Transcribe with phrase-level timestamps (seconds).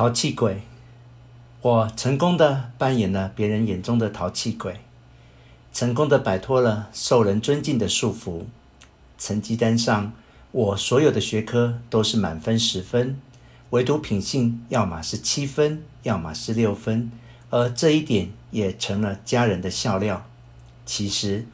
[0.00, 0.62] 淘气鬼，
[1.60, 4.80] 我成功的扮演了别人眼中的淘气鬼，
[5.74, 8.44] 成功的摆脱了受人尊敬的束缚。
[9.18, 10.14] 成绩单上，
[10.52, 13.20] 我所有的学科都是满分十分，
[13.68, 17.12] 唯独品性要么是七分，要么是六分，
[17.50, 20.26] 而这一点也成了家人的笑料。
[20.86, 21.44] 其实，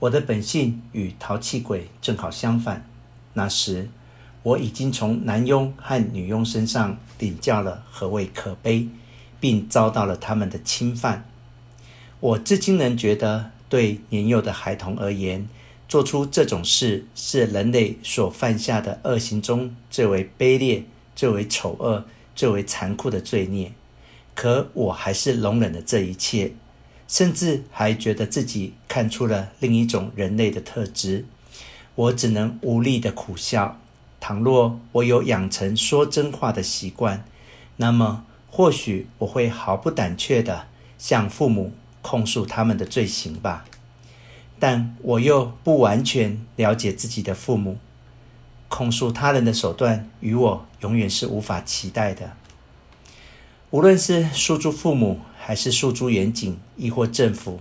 [0.00, 2.86] 我的本性与淘气鬼正好相反。
[3.32, 3.88] 那时，
[4.46, 8.86] 我已经从男佣和女佣身上领教了何谓可悲，
[9.40, 11.28] 并遭到了他们的侵犯。
[12.20, 15.48] 我至今仍觉得，对年幼的孩童而言，
[15.88, 20.84] 做出这种事是人类所犯下的恶行中最为卑劣、
[21.16, 22.04] 最为丑恶、
[22.36, 23.72] 最为残酷的罪孽。
[24.36, 26.52] 可我还是容忍了这一切。
[27.08, 31.24] 甚至还觉得自己看出了另一种人类的特质，
[31.96, 33.80] 我只能无力地苦笑。
[34.26, 37.24] 倘若我有养成说真话的习惯，
[37.76, 40.66] 那么或许我会毫不胆怯地
[40.98, 43.64] 向父母控诉他们的罪行吧。
[44.58, 47.78] 但我又不完全了解自己的父母，
[48.66, 52.32] 控诉他人的手段与我永远是无法期待的。
[53.70, 57.60] 无论是诉诸父母，还是诉诸远景，亦或政府，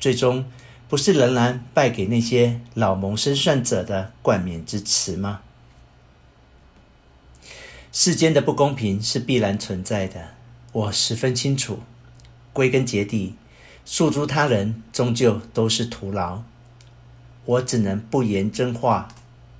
[0.00, 0.46] 最终
[0.88, 5.40] 不是仍然败给那些老谋深算者的冠冕之词吗？
[7.98, 10.34] 世间的不公平是必然存在的，
[10.70, 11.80] 我十分清楚。
[12.52, 13.36] 归根结底，
[13.86, 16.42] 诉诸他人终究都是徒劳。
[17.46, 19.08] 我只能不言真话，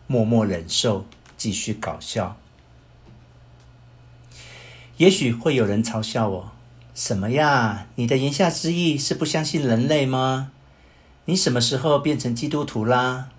[0.07, 1.07] 默默忍受，
[1.39, 2.37] 继续搞笑。
[4.99, 6.53] 也许会有人嘲笑我。
[6.95, 7.87] 什么呀？
[7.95, 10.53] 你的言下之意是不相信人类吗？
[11.25, 13.31] 你什么时候变成基督徒啦？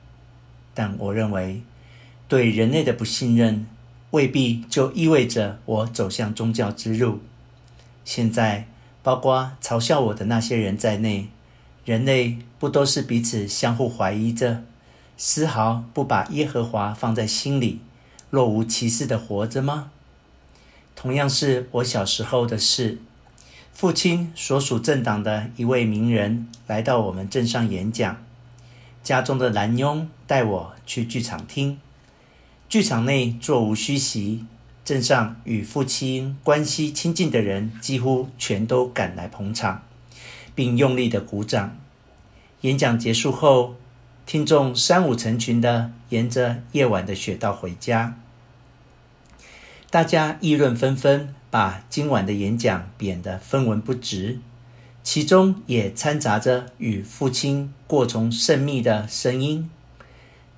[0.73, 1.61] 但我认为，
[2.27, 3.67] 对人类的不信任，
[4.11, 7.19] 未必就意味着我走向宗教之路。
[8.05, 8.67] 现在，
[9.03, 11.27] 包括嘲笑我的那些人在内，
[11.83, 14.63] 人类不都是彼此相互怀疑着，
[15.17, 17.81] 丝毫不把耶和华放在心里，
[18.29, 19.91] 若无其事的活着吗？
[20.95, 22.99] 同样是我小时候的事。
[23.73, 28.17] 父亲所属政党的一位名人来到我们镇上演讲，
[29.03, 31.79] 家中的男佣带我去剧场听。
[32.69, 34.45] 剧场内座无虚席，
[34.83, 39.83] 镇上与父亲关系亲近的人几乎全都赶来捧场，
[40.53, 41.77] 并用力的鼓掌。
[42.61, 43.75] 演讲结束后，
[44.25, 48.19] 听众三五成群的沿着夜晚的雪道回家，
[49.89, 51.33] 大家议论纷纷。
[51.49, 54.39] 把今晚的演讲贬得分文不值，
[55.01, 59.69] 其中也掺杂着与父亲过从甚密的声音。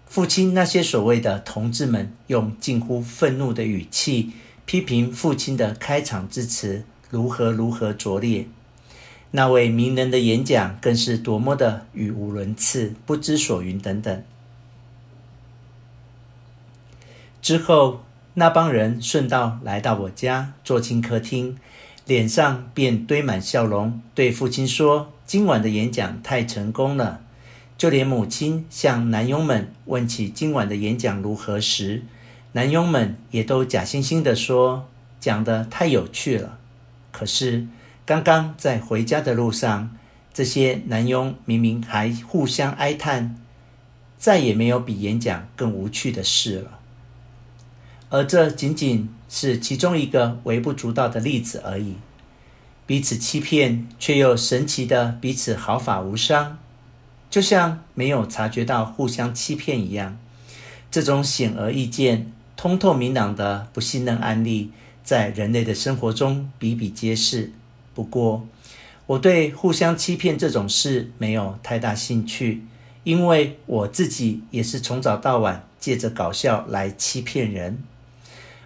[0.09, 4.33] 父亲那些所谓的同志们，用近乎愤怒的语气
[4.65, 8.45] 批评父亲的开场致辞如何如何拙劣。
[9.31, 14.21] 那位名人的演讲更是多么的语无伦次、不知所云等等。
[17.41, 18.01] 之后。
[18.35, 21.57] 那帮人顺道来到我家，坐进客厅，
[22.05, 27.21] 脸上便堆满笑容，对父亲说：“今晚的演讲太成功了。”
[27.79, 32.03] 就连母亲向男佣们问起今晚的演讲如何时，
[32.51, 34.89] 男佣们也都假惺惺地说
[35.21, 36.59] ：“讲得太有趣了。”
[37.13, 37.67] 可是
[38.05, 39.95] 刚刚在回家的路上，
[40.33, 43.37] 这些男佣明明还互相哀叹，
[44.17, 46.79] 再也没有比演讲更无趣的事了。
[48.09, 51.95] 而这仅仅是其中一个微不足道的例子而已。
[52.85, 56.57] 彼此欺骗，却又神奇的彼此毫发无伤，
[57.29, 60.17] 就像没有察觉到互相欺骗一样。
[60.91, 64.71] 这种显而易见、通透明朗的不信任案例，
[65.03, 67.51] 在人类的生活中比比皆是。
[67.93, 68.47] 不过，
[69.05, 72.63] 我对互相欺骗这种事没有太大兴趣，
[73.03, 77.83] 因为我自己也是从早到晚借着搞笑来欺骗人。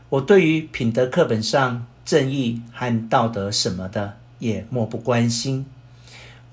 [0.10, 5.66] 我对于品德课本上正义和道德什么的也漠不关心。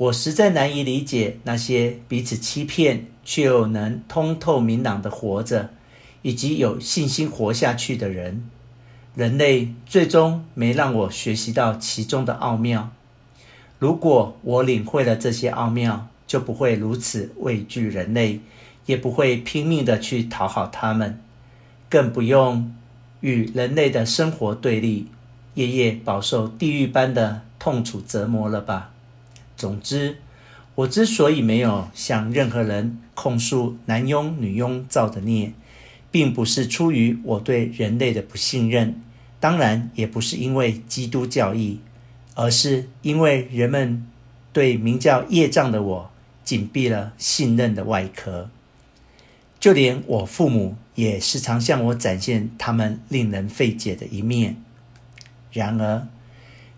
[0.01, 5.69] 我实在难以理解那些彼此欺骗却又能通透明朗的活着，
[6.23, 8.49] 以及有信心活下去的人。
[9.15, 12.91] 人类最终没让我学习到其中的奥妙。
[13.79, 18.41] 如果我领会了这些奥妙，就不会如此畏惧人类，
[18.87, 21.21] 也不会拼命地去讨好他们，
[21.91, 22.75] 更不用。
[23.21, 25.09] 与人类的生活对立，
[25.53, 28.95] 夜夜饱受地狱般的痛楚折磨了吧？
[29.61, 30.17] 总之，
[30.75, 35.53] 我之所以没有向任何人控诉男佣女佣造的孽，
[36.11, 39.03] 并不是出于我对人类的不信任，
[39.39, 41.81] 当然也不是因为基督教义，
[42.35, 44.07] 而是因为人们
[44.55, 46.11] 对名叫业障的我
[46.43, 48.49] 紧闭了信任的外壳。
[49.59, 54.57] 就连我父母也时常向我展现他们令人费解的一面。
[55.53, 56.09] 然而，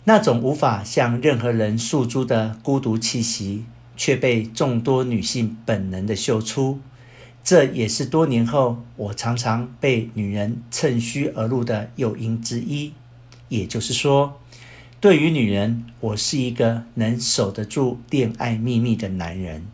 [0.05, 3.65] 那种无法向任何人诉诸的孤独气息，
[3.97, 6.81] 却被众多女性本能的嗅出。
[7.45, 12.93] 这也是多年后我常常被女人趁虚而入的诱因之一。
[13.49, 14.41] 也就是说，
[15.01, 19.67] 对于女人，我是一个能守得住恋爱秘密的男人。